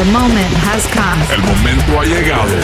The 0.00 0.10
moment 0.12 0.48
has 0.64 0.86
come. 0.96 1.20
El 1.28 1.42
momento 1.44 2.00
ha 2.00 2.04
llegado. 2.06 2.56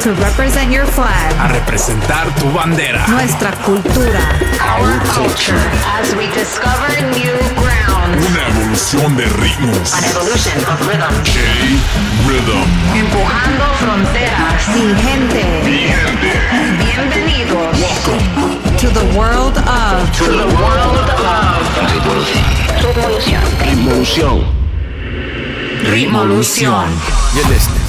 To 0.00 0.14
represent 0.24 0.72
your 0.72 0.86
flag. 0.86 1.36
A 1.36 1.48
representar 1.52 2.34
tu 2.40 2.50
bandera. 2.50 3.06
Nuestra 3.08 3.52
cultura. 3.60 4.24
Our 4.72 4.96
culture. 5.12 5.60
As 6.00 6.16
we 6.16 6.32
discover 6.32 6.88
new 7.12 7.36
ground. 7.60 8.16
Una 8.16 8.40
evolución 8.48 9.18
de 9.18 9.26
ritmos. 9.36 9.92
An 9.92 10.04
evolution 10.04 10.56
of 10.64 10.80
rhythm. 10.88 11.12
J-Rhythm. 11.28 12.64
Empujando 12.96 13.64
fronteras. 13.84 14.68
Mi 14.72 14.88
gente. 14.96 15.44
Mi. 15.68 15.92
Bienvenidos. 16.88 17.68
Welcome. 17.84 18.78
To 18.78 18.88
the 18.88 19.04
world 19.12 19.58
of. 19.58 20.08
To 20.16 20.24
the 20.24 20.48
world 20.56 21.04
of. 21.20 21.68
Revolución. 22.80 23.44
Revolución. 23.60 24.67
Ritmolución. 25.84 26.88
You're 27.34 27.48
listening. 27.48 27.82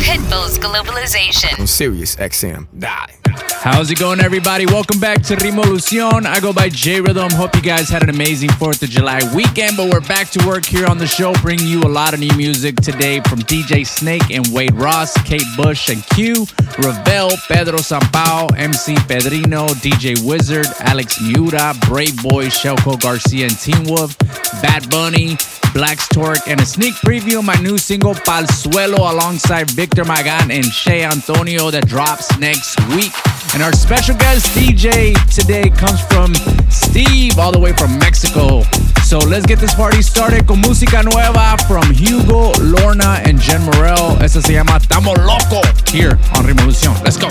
Pitbull's 0.00 0.58
Globalization. 0.58 1.58
On 1.58 1.66
Sirius 1.66 2.16
XM. 2.16 2.66
Die. 2.78 3.21
How's 3.62 3.90
it 3.90 3.98
going, 3.98 4.20
everybody? 4.20 4.66
Welcome 4.66 4.98
back 4.98 5.22
to 5.22 5.36
Ritmolución. 5.36 6.26
I 6.26 6.40
go 6.40 6.52
by 6.52 6.68
J 6.68 7.00
Rhythm. 7.00 7.30
Hope 7.30 7.54
you 7.54 7.62
guys 7.62 7.88
had 7.88 8.02
an 8.02 8.10
amazing 8.10 8.50
4th 8.50 8.82
of 8.82 8.90
July 8.90 9.20
weekend, 9.34 9.76
but 9.76 9.88
we're 9.88 10.00
back 10.00 10.30
to 10.30 10.46
work 10.46 10.64
here 10.64 10.86
on 10.86 10.98
the 10.98 11.06
show, 11.06 11.32
bringing 11.42 11.68
you 11.68 11.80
a 11.82 11.88
lot 11.88 12.12
of 12.12 12.20
new 12.20 12.34
music 12.36 12.76
today 12.76 13.20
from 13.20 13.38
DJ 13.40 13.86
Snake 13.86 14.30
and 14.30 14.46
Wade 14.48 14.74
Ross, 14.74 15.16
Kate 15.22 15.46
Bush 15.56 15.88
and 15.90 16.04
Q, 16.08 16.46
Ravel, 16.78 17.30
Pedro 17.48 17.78
Sampaio, 17.78 18.50
MC 18.58 18.94
Pedrino, 18.94 19.68
DJ 19.68 20.20
Wizard, 20.26 20.66
Alex 20.80 21.20
Miura, 21.20 21.74
Brave 21.86 22.20
Boy, 22.22 22.46
Shelco 22.46 23.00
Garcia 23.00 23.44
and 23.44 23.54
Teenwolf, 23.54 24.18
Bad 24.60 24.90
Bunny, 24.90 25.36
Black's 25.72 26.08
Torque, 26.08 26.46
and 26.48 26.60
a 26.60 26.66
sneak 26.66 26.94
preview 26.96 27.38
of 27.38 27.44
my 27.44 27.56
new 27.62 27.78
single 27.78 28.14
Pal 28.14 28.42
Suelo 28.44 29.10
alongside 29.10 29.70
Victor 29.70 30.04
Magan 30.04 30.50
and 30.50 30.64
Shea 30.64 31.04
Antonio 31.04 31.70
that 31.70 31.86
drops 31.86 32.36
next 32.38 32.78
week. 32.88 33.12
And 33.54 33.62
our 33.62 33.72
special 33.72 34.16
guest 34.16 34.46
DJ 34.56 35.12
today 35.34 35.68
comes 35.68 36.00
from 36.00 36.34
Steve, 36.70 37.38
all 37.38 37.52
the 37.52 37.58
way 37.58 37.72
from 37.74 37.98
Mexico. 37.98 38.62
So 39.04 39.18
let's 39.18 39.44
get 39.44 39.58
this 39.58 39.74
party 39.74 40.00
started 40.00 40.46
con 40.46 40.62
música 40.62 41.02
nueva 41.04 41.56
from 41.68 41.92
Hugo, 41.92 42.52
Lorna, 42.60 43.20
and 43.24 43.38
Jen 43.38 43.62
Morel. 43.62 44.16
Esta 44.22 44.40
se 44.40 44.54
llama 44.54 44.80
Tamo 44.88 45.12
Loco 45.12 45.60
here 45.90 46.18
on 46.34 46.46
Ritmolución. 46.46 46.94
Let's 47.04 47.18
go. 47.18 47.28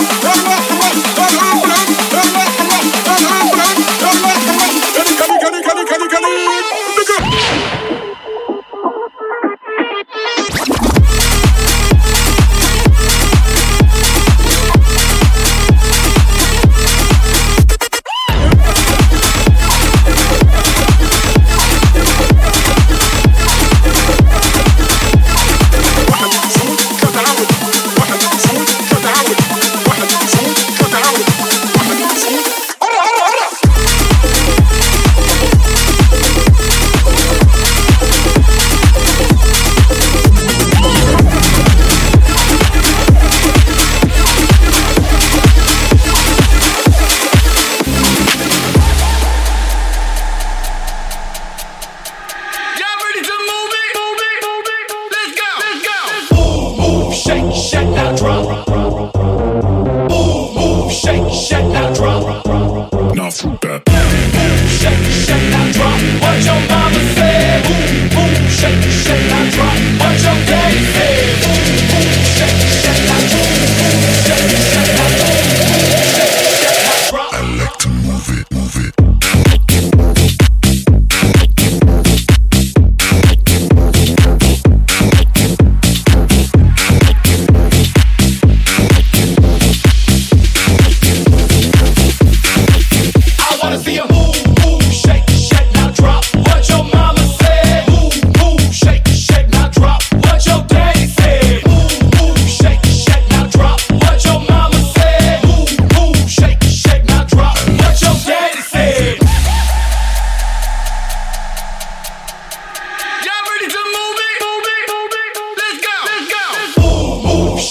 Rock, 0.00 0.46
rock. 0.46 0.69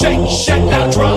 shake, 0.09 0.29
shake 0.29 0.69
that 0.69 0.91
drum. 0.93 1.08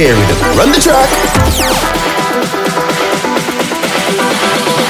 Jerry 0.00 0.16
to 0.16 0.34
run 0.56 0.72
the 0.72 0.80
track. 0.80 1.10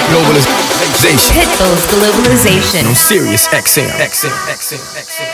Globalization. 0.07 1.35
Pitbull's 1.35 1.85
Globalization. 1.89 2.87
On 2.87 2.95
Sirius 2.95 3.49
XM. 3.49 3.89
XM, 3.99 4.31
XM, 4.55 4.79
XM. 4.79 5.30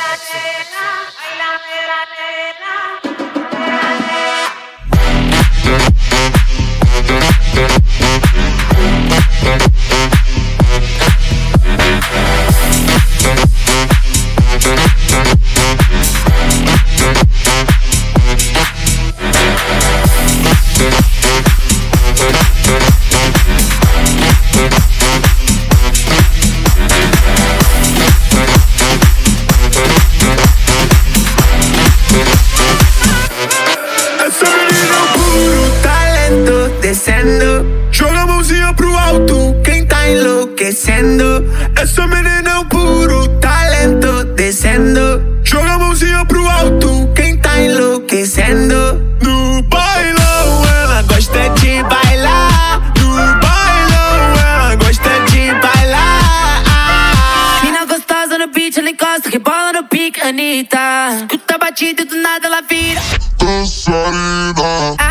ela 58.87 58.91
encosta, 58.91 59.29
rebola 59.31 59.73
no 59.73 59.85
pique, 59.85 60.21
Anitta. 60.21 60.79
Escuta 61.17 61.57
a 61.57 61.59
batida 61.59 62.03
e 62.03 62.05
do 62.05 62.17
nada 62.17 62.47
ela 62.47 62.61
vira. 62.63 63.01
Dançarina. 63.37 64.95
Ah, 65.01 65.05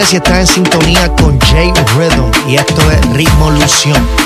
si 0.04 0.16
estás 0.16 0.40
en 0.40 0.46
sintonía 0.46 1.10
con 1.16 1.40
J 1.40 1.72
Rhythm 1.96 2.48
y 2.48 2.56
esto 2.56 2.82
es 2.90 3.08
Ritmo 3.14 3.50
Lución. 3.50 4.25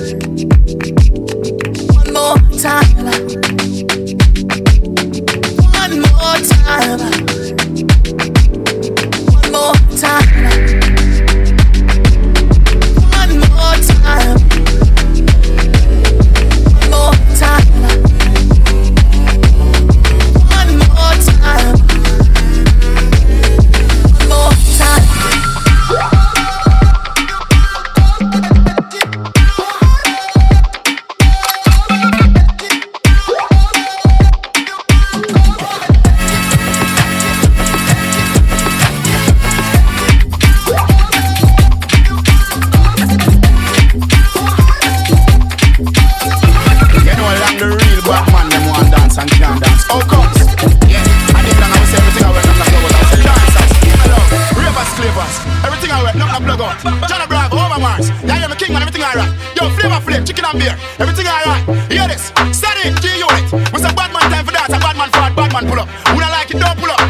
time. 2.61 3.05
One 5.73 6.01
more 6.01 6.37
time. 6.45 7.50
chicken 60.41 60.49
and 60.49 60.59
beer. 60.59 60.75
Everything 60.99 61.27
alright. 61.27 61.91
Hear 61.91 62.07
this. 62.07 62.31
Steady, 62.57 62.93
G 63.01 63.19
unit. 63.19 63.73
We 63.73 63.79
say 63.79 63.93
bad 63.93 64.11
man 64.13 64.29
time 64.31 64.45
for 64.45 64.51
that. 64.51 64.69
A 64.69 64.79
bad 64.79 64.97
man 64.97 65.09
fraud, 65.11 65.35
bad 65.35 65.53
man 65.53 65.67
pull 65.69 65.79
up. 65.79 65.87
Who 66.09 66.19
don't 66.19 66.31
like 66.31 66.51
it, 66.51 66.59
don't 66.59 66.77
pull 66.77 66.91
up. 66.91 67.00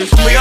we 0.00 0.32
got 0.32 0.39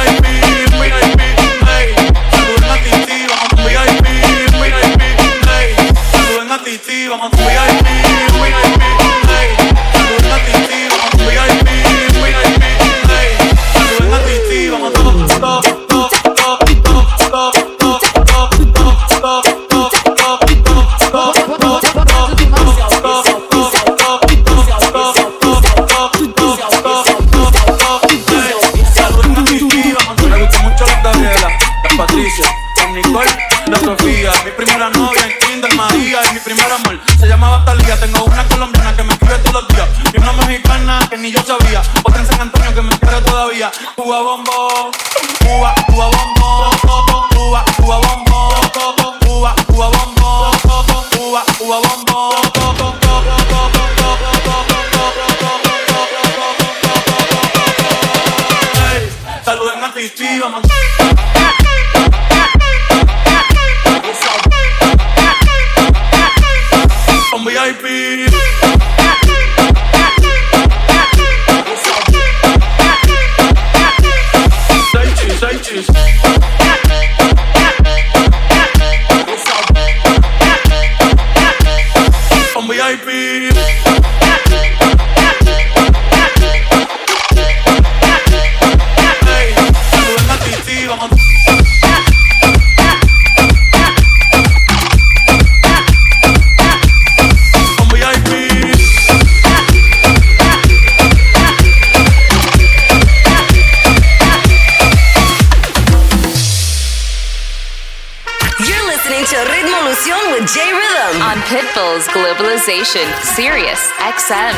Globalization, 111.80 113.08
Sirius 113.36 113.80
XM. 114.18 114.58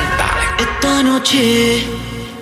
Esta 0.57 1.03
noche 1.03 1.86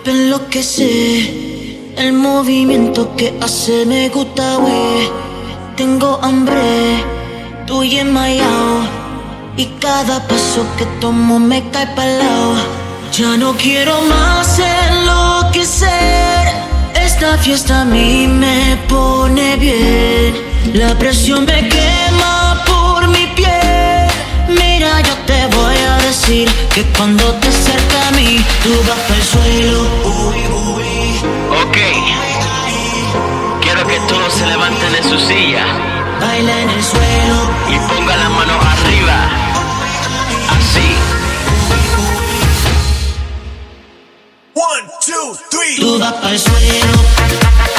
me 0.06 0.12
enloquece 0.12 1.92
el 1.98 2.14
movimiento 2.14 3.14
que 3.18 3.38
hace 3.42 3.86
me 3.86 4.08
gusta, 4.08 4.56
güey. 4.56 5.10
Tengo 5.76 6.18
hambre, 6.22 7.04
estoy 7.60 7.98
enmayado 7.98 8.88
y 9.58 9.66
cada 9.82 10.26
paso 10.26 10.66
que 10.78 10.86
tomo 11.02 11.40
me 11.40 11.70
cae 11.72 11.88
pa'l 11.88 12.18
lado. 12.18 12.56
Ya 13.12 13.36
no 13.36 13.54
quiero 13.58 14.02
más 14.04 14.60
enloquecer. 14.60 15.90
Esta 16.96 17.38
fiesta 17.40 17.82
a 17.82 17.86
mí 17.86 18.28
me 18.28 18.78
pone 18.88 19.58
bien. 19.58 20.34
La 20.74 20.98
presión 20.98 21.44
me 21.44 21.68
quema 21.68 22.39
decir 26.20 26.50
que 26.74 26.84
cuando 26.98 27.24
te 27.36 27.48
acercas 27.48 28.08
a 28.08 28.12
mí, 28.12 28.44
tú 28.64 28.70
vas 28.88 29.12
al 29.12 29.24
suelo. 29.24 29.82
Uy, 30.04 30.38
uy. 30.76 31.22
Ok. 31.64 31.78
Quiero 33.62 33.88
que 33.88 34.00
todos 34.08 34.34
se 34.34 34.46
levanten 34.46 34.92
de 34.94 35.04
su 35.04 35.20
silla 35.20 35.66
Baila 36.20 36.62
en 36.62 36.70
el 36.70 36.84
suelo. 36.84 37.36
y 37.70 37.78
pongan 37.88 38.20
las 38.20 38.30
manos 38.32 38.66
arriba. 38.66 39.30
Así. 40.58 40.88
One, 44.56 44.90
two, 45.06 45.38
three. 45.50 45.76
Tú 45.80 46.00
vas 46.00 46.14
al 46.24 46.40
suelo. 46.40 47.79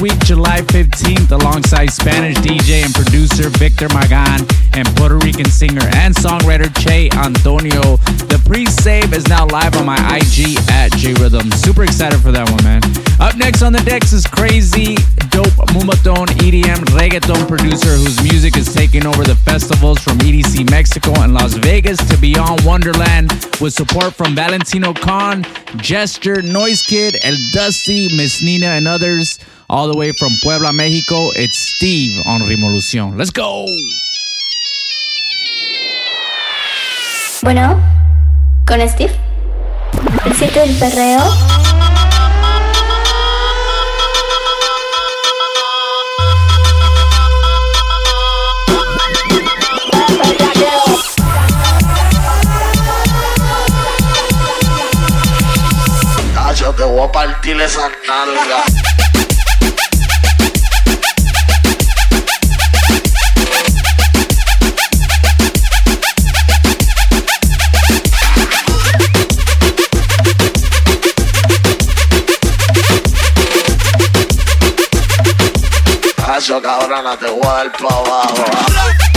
Week, 0.00 0.18
July 0.20 0.60
15th, 0.62 1.30
alongside 1.30 1.90
Spanish 1.90 2.36
DJ 2.38 2.84
and 2.84 2.94
producer 2.94 3.50
Victor 3.50 3.86
Magan 3.92 4.46
and 4.72 4.88
Puerto 4.96 5.18
Rican 5.18 5.44
singer 5.44 5.84
and 5.96 6.14
songwriter 6.14 6.72
Che 6.80 7.10
Antonio. 7.12 7.98
The 8.32 8.40
pre-save 8.46 9.12
is 9.12 9.28
now 9.28 9.46
live 9.46 9.76
on 9.76 9.84
my 9.84 10.00
IG 10.16 10.56
at 10.70 10.92
J 10.92 11.12
Rhythm. 11.14 11.50
Super 11.52 11.84
excited 11.84 12.18
for 12.20 12.32
that 12.32 12.48
one, 12.48 12.64
man. 12.64 12.80
Up 13.20 13.36
next 13.36 13.60
on 13.60 13.74
the 13.74 13.80
decks 13.80 14.14
is 14.14 14.26
crazy, 14.26 14.96
dope 15.28 15.52
Moombahton 15.76 16.26
EDM 16.40 16.80
reggaeton 16.96 17.46
producer 17.46 17.90
whose 17.90 18.22
music 18.22 18.56
is 18.56 18.72
taking 18.72 19.04
over 19.04 19.24
the 19.24 19.36
festivals 19.36 19.98
from 19.98 20.16
EDC 20.18 20.70
Mexico 20.70 21.12
and 21.20 21.34
Las 21.34 21.54
Vegas 21.54 21.98
to 22.08 22.16
Beyond 22.16 22.64
Wonderland 22.64 23.30
with 23.60 23.74
support 23.74 24.14
from 24.14 24.34
Valentino 24.34 24.94
Khan, 24.94 25.44
Gesture, 25.76 26.40
Noise 26.40 26.82
Kid, 26.82 27.16
El 27.22 27.36
Dusty, 27.52 28.08
Miss 28.16 28.42
Nina, 28.42 28.68
and 28.68 28.88
others. 28.88 29.38
All 29.70 29.86
the 29.86 29.96
way 29.96 30.10
from 30.10 30.32
Puebla, 30.42 30.72
Mexico, 30.72 31.30
it's 31.36 31.56
Steve 31.76 32.20
on 32.26 32.42
Revolution. 32.42 33.16
Let's 33.16 33.30
go! 33.30 33.66
Bueno, 37.40 37.80
con 38.66 38.80
Steve. 38.88 39.14
El 40.26 40.34
sitio 40.34 40.62
del 40.62 40.74
perreo. 40.74 41.22
Te 56.76 56.84
voy 56.86 57.02
a 57.02 57.12
partir 57.12 57.60
esa 57.60 57.90
nalga. 58.08 58.89
Eso, 76.40 76.62
cabrona, 76.62 77.18
te 77.18 77.28
voy 77.28 77.42
a 77.44 77.70
pa' 77.70 77.94
abajo. 77.94 79.09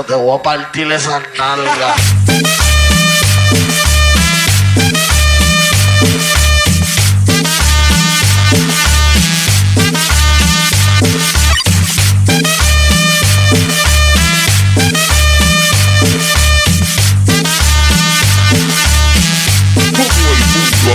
yo 0.00 0.06
te 0.06 0.14
voy 0.14 0.38
a 0.38 0.42
partir 0.42 0.90
esas 0.90 1.20
nalgas. 1.36 2.00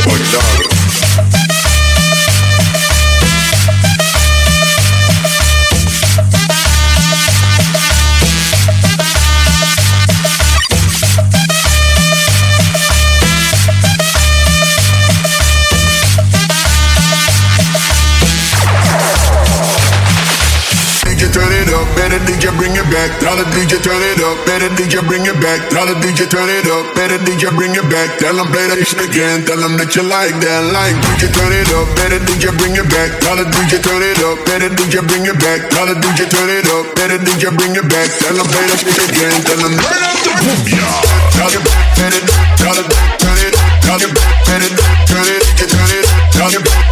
Todo 0.03 0.15
el. 0.15 0.44
Tell 23.35 23.43
the 23.43 23.51
DJ 23.51 23.83
turn 23.83 23.99
it 23.99 24.23
up, 24.23 24.47
better 24.47 24.71
DJ 24.79 25.03
bring 25.03 25.27
it 25.27 25.35
back. 25.43 25.67
Tell 25.67 25.83
the 25.83 25.91
DJ 25.99 26.23
turn 26.23 26.47
it 26.47 26.71
up, 26.71 26.87
better 26.95 27.19
DJ 27.19 27.51
bring 27.51 27.75
it 27.75 27.83
back. 27.91 28.15
Tell 28.15 28.31
them 28.31 28.47
play 28.47 28.63
that 28.71 28.79
shit 28.79 29.03
again, 29.03 29.43
tell 29.43 29.59
them 29.59 29.75
that 29.75 29.91
you 29.91 30.07
like 30.07 30.39
that. 30.39 30.71
Like 30.71 30.95
DJ 31.03 31.35
turn 31.35 31.51
it 31.51 31.67
up, 31.75 31.83
better 31.99 32.15
DJ 32.23 32.55
bring 32.55 32.79
it 32.79 32.87
back. 32.87 33.11
Tell 33.19 33.35
the 33.35 33.43
DJ 33.43 33.83
turn 33.83 33.99
it 33.99 34.23
up, 34.23 34.39
better 34.47 34.71
DJ 34.71 35.03
bring 35.03 35.27
it 35.27 35.35
back. 35.35 35.67
Tell 35.67 35.83
the 35.83 35.99
DJ 35.99 36.31
turn 36.31 36.47
it 36.47 36.63
up, 36.79 36.87
better 36.95 37.19
DJ 37.19 37.51
bring 37.51 37.75
it 37.75 37.83
back. 37.91 38.07
Tell 38.23 38.39
them 38.39 38.47
play 38.47 38.71
that 38.71 38.79
shit 38.79 39.03
again, 39.03 39.35
tell 39.43 39.59
them 39.59 39.75
turn 39.83 39.99
up 39.99 40.15
the 40.23 40.31
boom, 40.39 40.59
yeah. 40.71 41.35
Tell 41.35 41.51
them 41.51 41.63
better, 41.99 42.23
tell 42.55 42.71
them 42.71 42.87
turn 43.19 43.35
it, 43.43 43.51
tell 43.83 43.99
them 43.99 44.15
better, 44.15 44.31
turn 44.47 44.63
it, 44.63 44.71
turn 45.11 45.27
it, 45.27 45.43
better, 45.43 45.67
turn 45.67 45.91
it, 45.91 45.99
better, 45.99 46.04
turn 46.35 46.53
up 46.53 46.63
the 46.63 46.85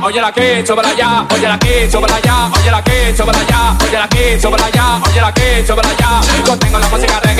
oye 0.06 0.22
la 0.22 0.32
que, 0.32 0.64
chóbala 0.64 0.94
ya, 0.96 1.26
oye 1.34 1.48
la 1.48 1.58
que, 1.58 1.90
chóbala 1.90 2.20
ya, 2.22 2.52
oye 2.54 2.72
la 2.72 2.84
que, 2.84 3.14
chóbala 3.18 3.44
ya, 3.48 3.76
oye 3.84 3.98
la 3.98 4.08
que, 4.08 4.40
chóbala 4.40 4.70
ya, 4.70 5.02
oye 5.04 5.22
la 5.22 5.34
que, 5.34 5.66
chóbala 5.66 5.90
ya. 5.98 6.22
Yo 6.46 6.58
tengo 6.58 6.80
la 6.80 6.88
música 6.90 7.25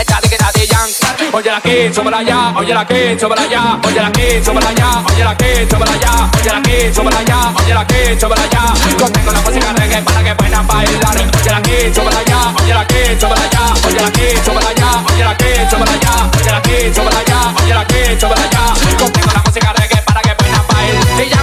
échale 0.00 0.28
que 0.28 0.38
nadie 0.38 0.66
yank. 0.66 1.08
Oye 1.32 1.50
la 1.50 1.60
que, 1.60 1.92
súbala 1.92 2.22
ya, 2.22 2.52
oye 2.56 2.74
la 2.74 2.86
que, 2.86 3.18
súbala 3.18 3.46
ya, 3.46 3.78
oye 3.84 4.00
la 4.00 4.10
que, 4.10 4.42
súbala 4.44 4.72
ya, 4.72 5.04
oye 5.06 5.24
la 5.24 5.36
que, 5.36 5.68
súbala 5.70 5.96
ya, 6.00 6.30
oye 6.38 6.52
la 6.52 6.62
que, 6.62 6.94
súbala 6.94 7.22
ya, 7.22 7.52
oye 7.54 7.74
la 7.74 7.86
que, 7.86 8.20
súbala 8.20 8.46
ya. 8.50 8.62
Yo 8.98 9.12
tengo 9.12 9.32
la 9.32 9.40
música 9.42 9.72
reggae 9.74 10.02
para 10.02 10.24
que 10.24 10.34
puedan 10.34 10.66
bailar. 10.66 11.16
Oye 11.16 11.50
la 11.50 11.62
que, 11.62 11.94
súbala 11.94 12.22
ya, 12.24 12.54
oye 12.62 12.74
la 12.74 12.86
que, 12.86 13.20
súbala 13.20 13.50
ya, 13.50 13.74
oye 13.86 14.00
la 14.00 14.10
que, 14.10 14.38
súbala 14.44 14.72
ya, 14.74 15.04
oye 15.12 15.24
la 15.24 15.36
que, 15.36 15.68
súbala 15.70 15.96
ya, 16.00 16.30
oye 16.40 16.50
la 16.50 16.62
que, 16.62 16.94
súbala 16.94 17.22
ya, 17.26 17.54
oye 17.62 17.74
la 17.74 17.84
que, 17.86 18.20
súbala 18.20 18.50
ya. 18.50 18.74
Yo 18.98 19.12
tengo 19.12 19.32
la 19.32 19.42
música 19.44 19.72
reggae 19.74 20.02
para 20.02 20.20
que 20.22 20.34
puedan 20.34 20.66
bailar. 20.66 21.26
Y 21.26 21.28
ya 21.28 21.42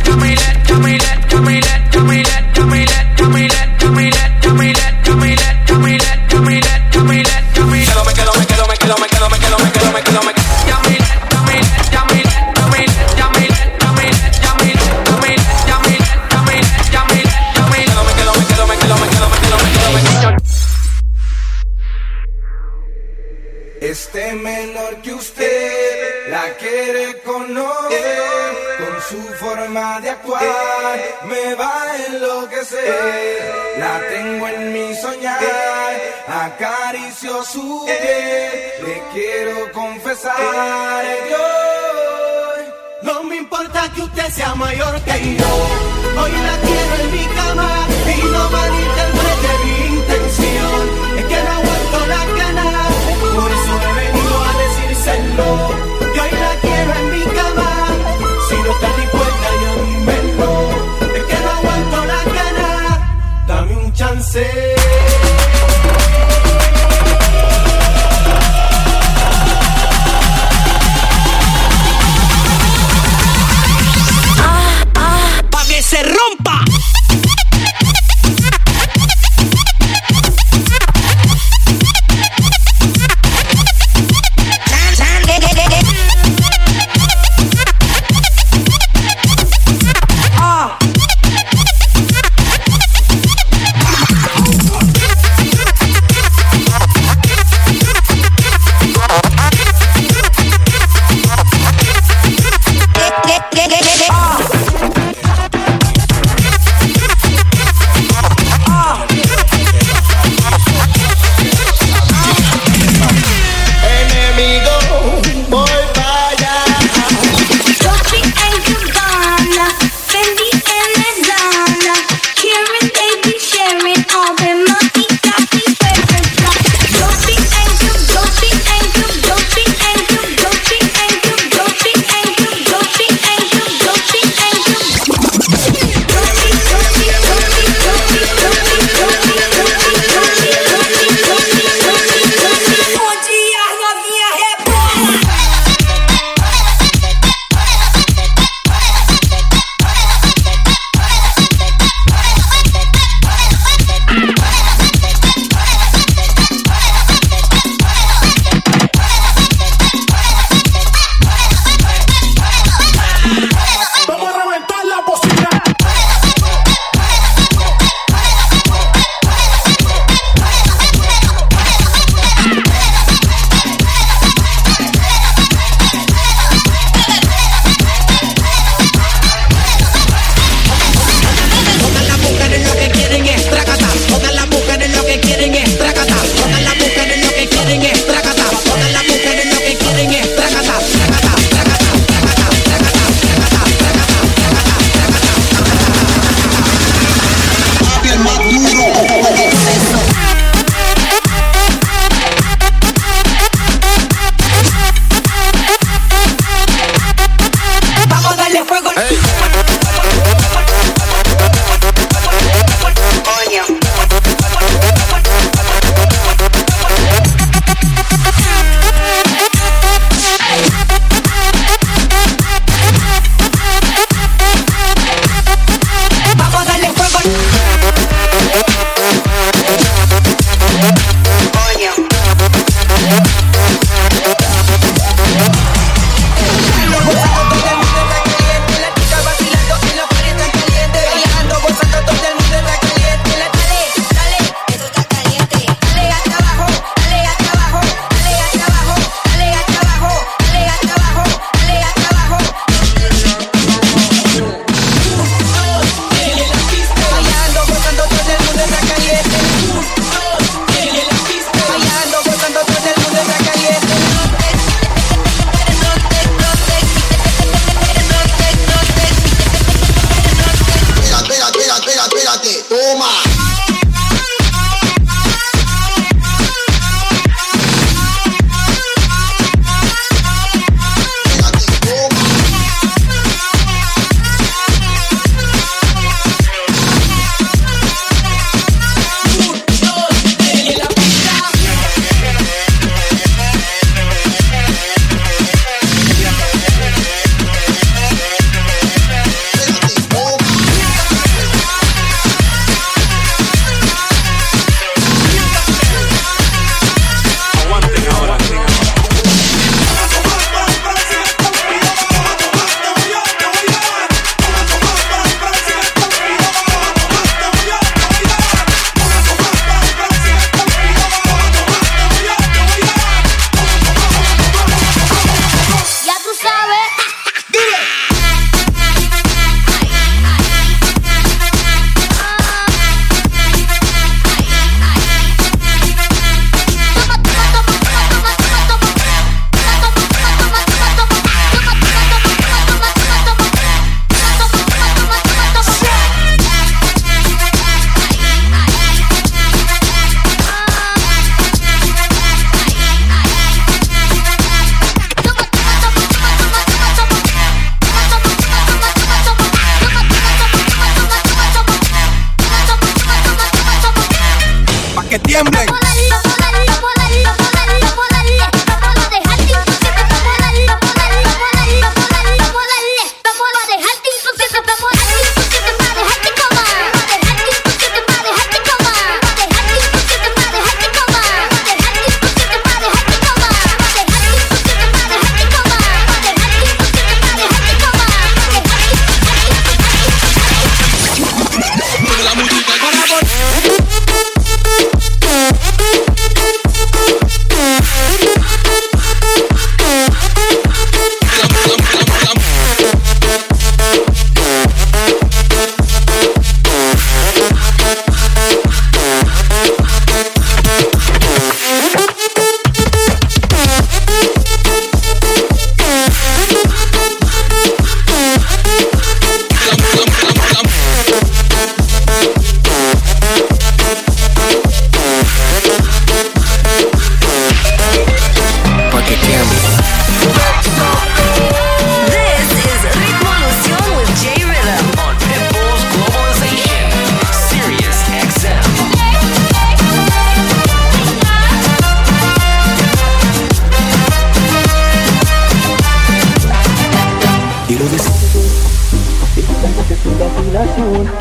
esa 449.91 450.09
es 450.09 450.19
la 450.19 450.29
filación. 450.29 451.11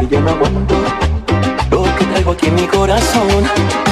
Y 0.00 0.08
yo 0.08 0.20
no 0.20 0.30
aguanto 0.30 0.74
lo 1.70 1.82
que 1.96 2.04
traigo 2.04 2.32
aquí 2.32 2.46
en 2.46 2.54
mi 2.56 2.66
corazón. 2.66 3.89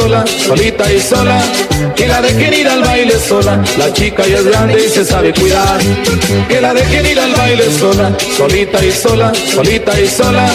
sola, 0.00 0.24
solita 0.46 0.92
y 0.92 1.00
sola. 1.00 1.40
Que 1.96 2.06
la 2.06 2.20
dejen 2.20 2.54
ir 2.54 2.68
al 2.68 2.82
baile 2.82 3.18
sola, 3.18 3.62
la 3.78 3.92
chica 3.92 4.26
ya 4.26 4.38
es 4.38 4.44
grande 4.44 4.84
y 4.84 4.88
se 4.88 5.04
sabe 5.04 5.32
cuidar. 5.32 5.78
Que 6.48 6.60
la 6.60 6.72
dejen 6.74 7.06
ir 7.06 7.18
al 7.18 7.32
baile 7.32 7.64
sola, 7.78 8.12
solita 8.36 8.84
y 8.84 8.92
sola, 8.92 9.32
solita 9.54 10.00
y 10.00 10.08
sola. 10.08 10.48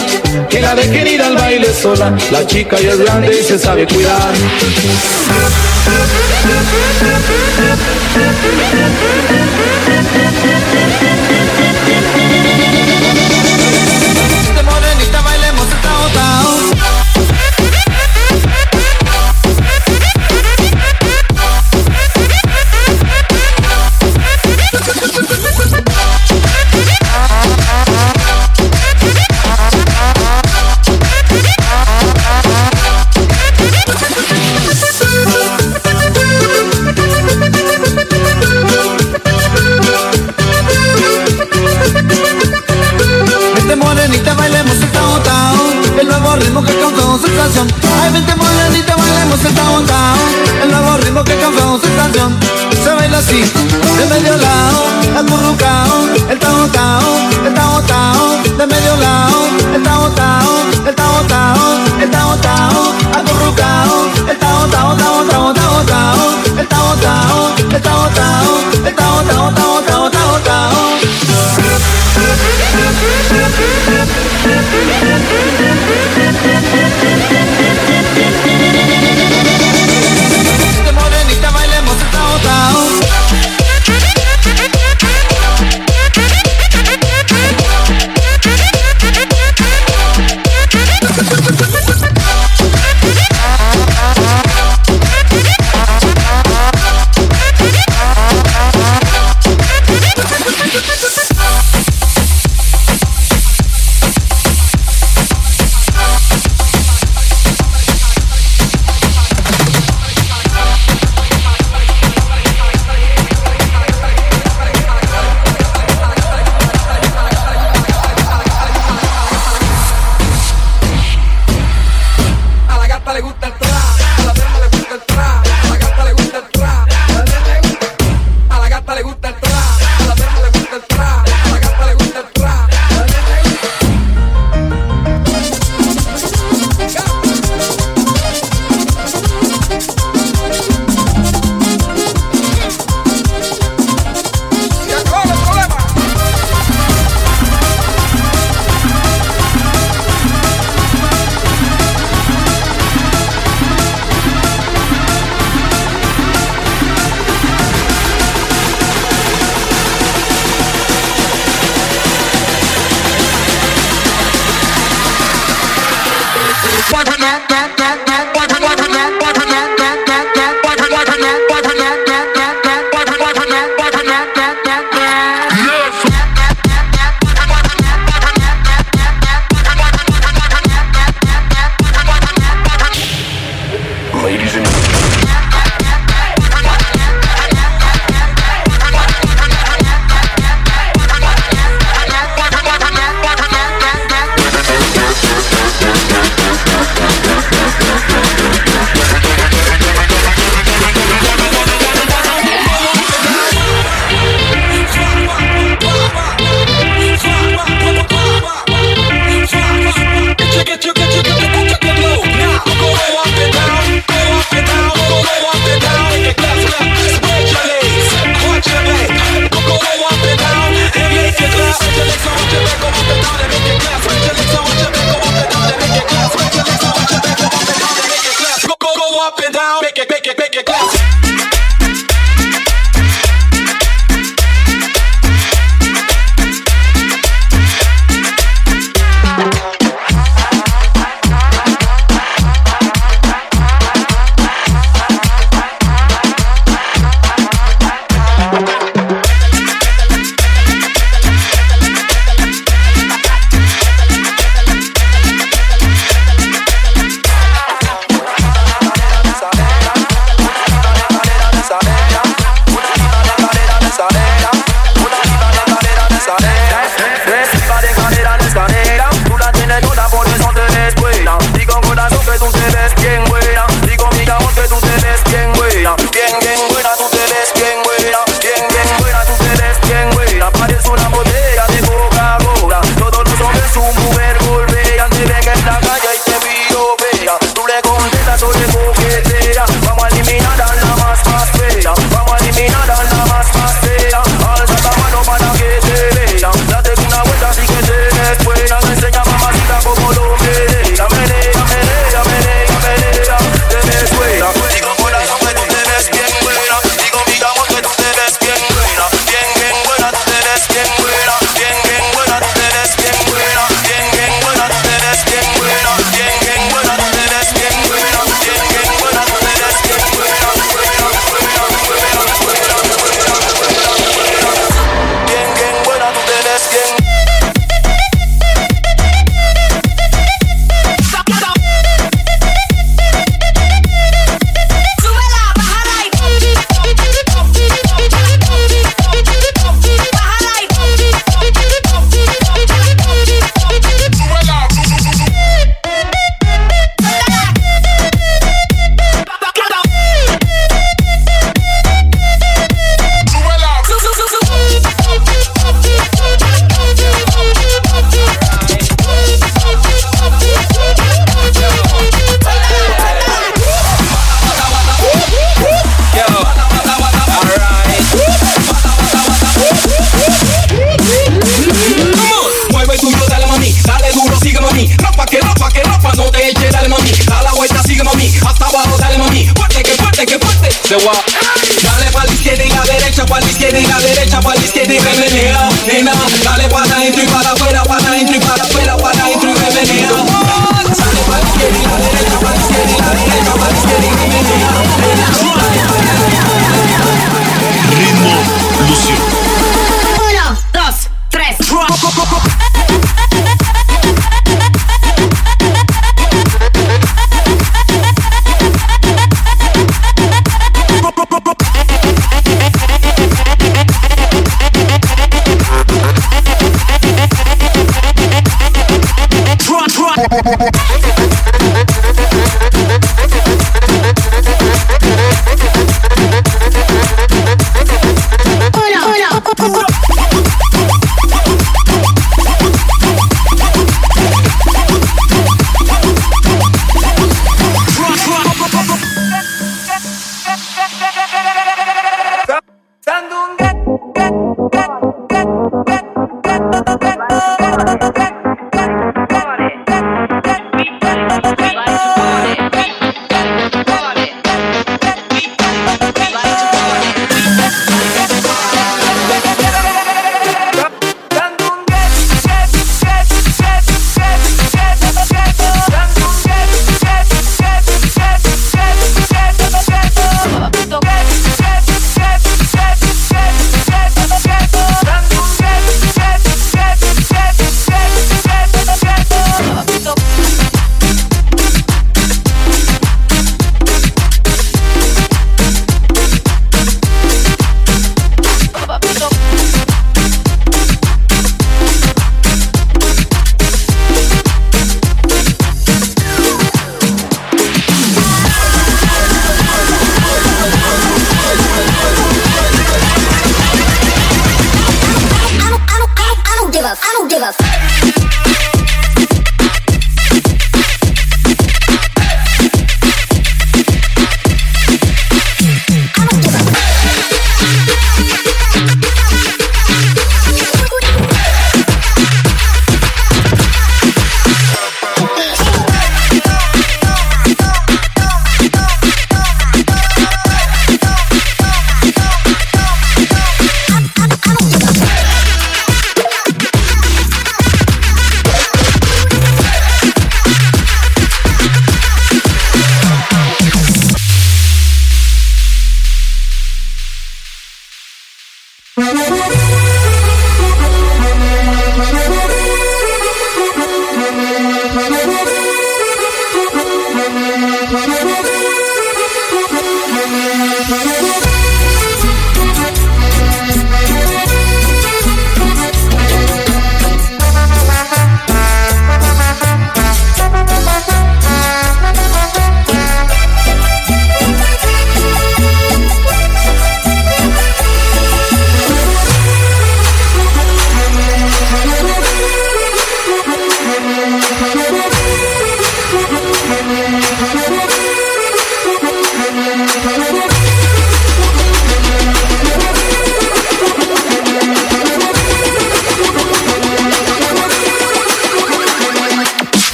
Que 0.48 0.60
la 0.60 0.74
dejen 0.74 1.06
ir 1.06 1.22
al 1.22 1.36
baile 1.36 1.72
sola, 1.74 2.16
la 2.30 2.46
chica 2.46 2.80
ya 2.80 2.92
es 2.92 2.98
grande 2.98 3.38
y 3.40 3.44
se 3.44 3.58
sabe 3.58 3.86
cuidar. 3.86 4.32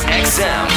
XM. 0.00 0.71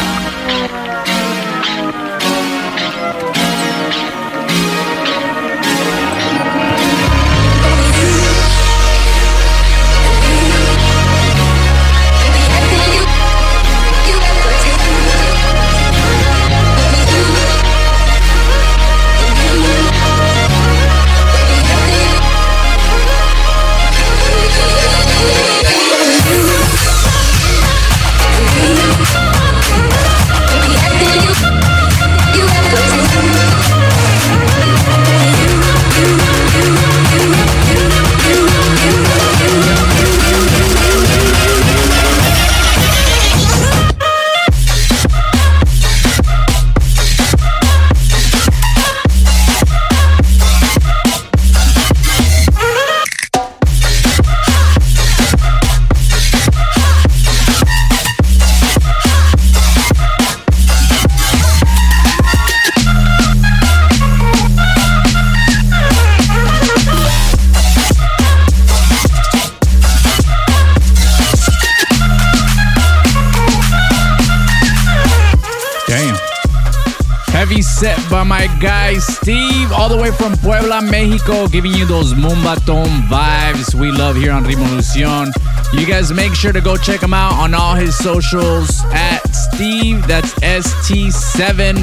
Mexico, 80.81 81.47
giving 81.47 81.73
you 81.73 81.85
those 81.85 82.13
Moombahton 82.13 82.85
vibes 83.07 83.73
we 83.73 83.91
love 83.91 84.15
here 84.15 84.31
on 84.31 84.43
Ritmolución. 84.43 85.31
You 85.73 85.85
guys 85.85 86.11
make 86.11 86.33
sure 86.33 86.51
to 86.51 86.59
go 86.61 86.75
check 86.75 87.01
him 87.01 87.13
out 87.13 87.33
on 87.33 87.53
all 87.53 87.75
his 87.75 87.97
socials 87.97 88.83
at 88.91 89.19
Steve, 89.33 90.05
that's 90.07 90.33
ST7V 90.35 91.81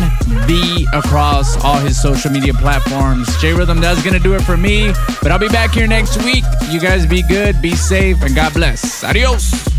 across 0.93 1.57
all 1.65 1.79
his 1.79 2.01
social 2.01 2.31
media 2.31 2.53
platforms. 2.55 3.35
J 3.41 3.55
Rhythm, 3.55 3.81
that's 3.81 4.03
gonna 4.03 4.19
do 4.19 4.35
it 4.35 4.43
for 4.43 4.57
me, 4.57 4.93
but 5.23 5.33
I'll 5.33 5.39
be 5.39 5.49
back 5.49 5.73
here 5.73 5.87
next 5.87 6.23
week. 6.23 6.45
You 6.71 6.81
guys 6.81 7.07
be 7.07 7.23
good, 7.23 7.63
be 7.63 7.75
safe, 7.75 8.23
and 8.23 8.35
God 8.35 8.53
bless. 8.53 9.05
Adios. 9.05 9.72